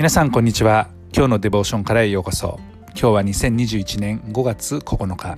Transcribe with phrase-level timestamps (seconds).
[0.00, 0.88] 皆さんこんにちは。
[1.14, 2.58] 今日のデボーションからへようこそ。
[2.98, 5.36] 今日は2021年5月9日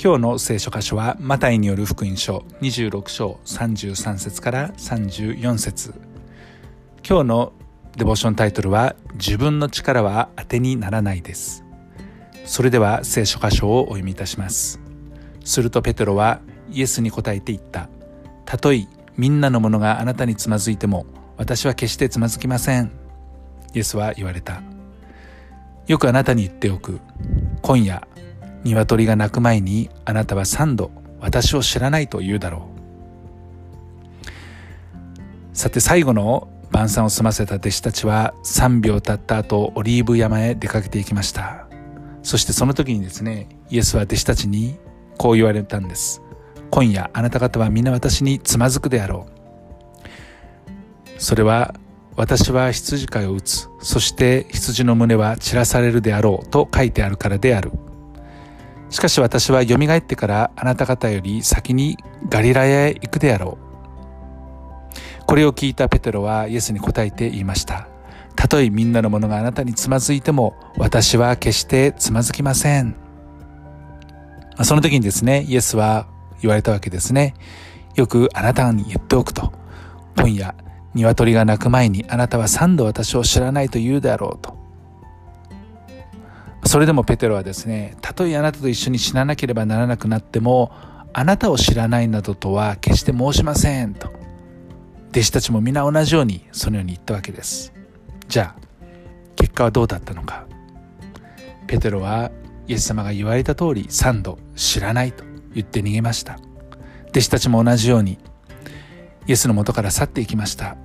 [0.00, 5.92] 今日の聖書箇所はマタイによる福音書26章33節から34節
[7.04, 7.52] 今日の
[7.96, 11.64] デボーションタイトルは自分の力は当てにならないです。
[12.44, 14.80] それでは聖書箇所をお読みいたします。
[15.44, 17.88] するとペテロはイエスに答えて言った。
[18.44, 22.99] たとえみんなのものがあなたにつまずいても私は決してつまずきません。
[23.74, 24.62] イエスは言われた。
[25.86, 27.00] よくあなたに言っておく。
[27.62, 28.06] 今夜、
[28.64, 32.68] 鶏が鳴く前にあなたは三度私を知らないと言うだろ
[35.52, 35.56] う。
[35.56, 41.66] さて最後の晩餐を済ませた弟子たちは3秒経った後オリーブ山へ出かけていきました。
[42.22, 44.78] そしてその時にですね、イエスは弟子たちに
[45.18, 46.22] こう言われたんです。
[46.70, 49.40] 今夜あなた方は皆私につまずくであろう。
[51.18, 51.74] それは
[52.20, 53.70] 私は羊飼いを打つ。
[53.78, 57.72] そして羊の胸は散らされるであろうと書いてあるからである。
[58.90, 61.96] しかし私は蘇ってからあなた方より先に
[62.28, 65.24] ガリラヤへ行くであろう。
[65.24, 67.88] これを聞いたペテロはイエスに答えて言いました。
[68.36, 72.96] たとえみんなのものがあなたにつまずいても私は決してつまずきません。
[74.62, 76.06] その時にですね、イエスは
[76.42, 77.32] 言われたわけですね。
[77.94, 79.54] よくあなたに言っておくと。
[80.18, 80.54] 今夜
[80.94, 84.58] 鶏が鳴く前にあなたは三度私を知らないと言うであろうと。
[86.64, 90.70] それでもペテロはですね、たとえあなたと一緒に死ななければならなくなっても、
[91.12, 94.12] あなたを知らないなどとは決して申しませんと。
[95.10, 97.72] 弟子たちも皆同じようにそのように言ったわけです。
[98.28, 98.60] じゃあ、
[99.36, 100.46] 結果はどうだったのか。
[101.66, 102.30] ペテロは
[102.68, 106.38] イエス様が言われた通り三度知らないと言って逃げました。
[107.08, 108.18] 弟子たちも同じように
[109.30, 110.76] イエスの元から去っていきました。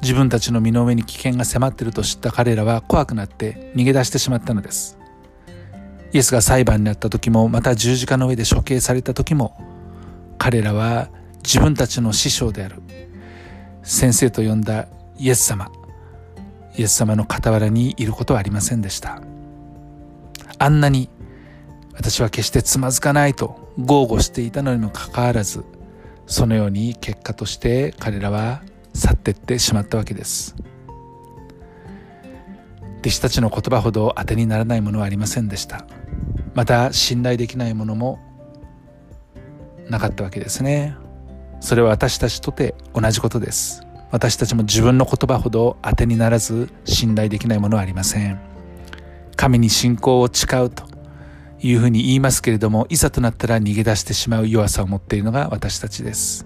[0.00, 4.96] 自分たちの身の上に危険が迫っていると知った彼らは怖くなって逃げ出してしまったのです。
[6.12, 9.60] イエスが裁判になった時もまた十字架の上で処刑された時も
[10.38, 11.08] 彼らは
[11.42, 12.76] 自分たちの師匠である。
[13.82, 14.86] 先生と呼んだ
[15.18, 15.68] イエス様
[16.76, 19.20] イエス様の傍らにいることはありませんでした。
[20.60, 21.10] あんなに
[21.96, 25.64] 私は決してつまずかないと豪語していたのにもかかわらず
[26.28, 28.62] そのように結果として彼らは
[28.94, 30.54] 去っていってしまったわけです。
[33.00, 35.86] 弟子たちの言葉ほど当てにならないものはありませんでした。
[36.54, 38.18] また信頼できないものも
[39.88, 40.96] なかったわけですね。
[41.60, 43.82] それは私たちとて同じことです。
[44.10, 48.38] 私たちも自分の言葉ほど当てにならず信頼できないものはありません。
[49.36, 50.87] 神に信仰を誓うと
[51.60, 56.44] いうふうに言いますけれども、いざとなったら逃げ出してしまう弱さを持っているのが私たちです。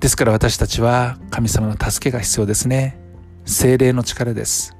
[0.00, 2.98] ですから私たちは神様の助けが必要ですね。
[3.44, 4.74] 精霊の力です。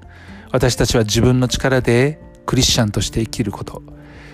[0.52, 3.82] 私たちは自分の力でクリスチャンとして生きること、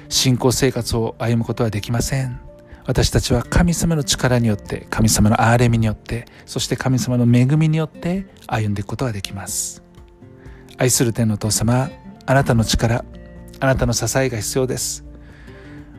[0.09, 2.41] 信仰生活を歩むことはできません。
[2.87, 9.83] 私たちは神様の力によって、神様の憐れみによって、そして神様の恵みによって歩んでいくことができます。
[10.77, 11.91] 愛する天のお父様、
[12.27, 13.05] あなたの力、
[13.61, 15.05] あなたの支えが必要です。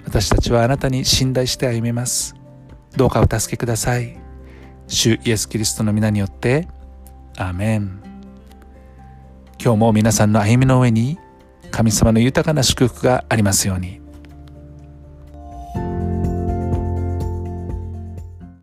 [0.03, 2.35] 私たちはあなたに信頼して歩みます。
[2.97, 4.17] どうかお助けください。
[4.87, 6.67] 主イエス・キリストの皆によって、
[7.37, 8.01] アメン。
[9.63, 11.19] 今日も皆さんの歩みの上に
[11.69, 14.00] 神様の豊かな祝福がありますように。